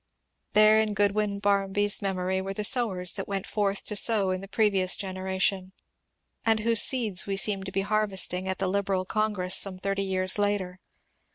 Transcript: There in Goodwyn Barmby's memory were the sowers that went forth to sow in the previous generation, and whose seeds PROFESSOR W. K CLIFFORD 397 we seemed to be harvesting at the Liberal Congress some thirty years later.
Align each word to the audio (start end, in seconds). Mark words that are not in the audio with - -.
There 0.53 0.79
in 0.81 0.95
Goodwyn 0.95 1.37
Barmby's 1.37 2.01
memory 2.01 2.41
were 2.41 2.55
the 2.55 2.63
sowers 2.63 3.13
that 3.13 3.27
went 3.27 3.45
forth 3.45 3.83
to 3.83 3.95
sow 3.95 4.31
in 4.31 4.41
the 4.41 4.47
previous 4.47 4.97
generation, 4.97 5.73
and 6.43 6.61
whose 6.61 6.81
seeds 6.81 7.25
PROFESSOR 7.25 7.29
W. 7.29 7.29
K 7.29 7.29
CLIFFORD 7.29 7.29
397 7.29 7.31
we 7.31 7.37
seemed 7.37 7.65
to 7.67 7.71
be 7.71 7.81
harvesting 7.81 8.47
at 8.47 8.57
the 8.57 8.67
Liberal 8.67 9.05
Congress 9.05 9.55
some 9.55 9.77
thirty 9.77 10.01
years 10.01 10.39
later. 10.39 10.79